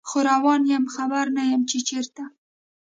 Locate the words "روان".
0.29-0.61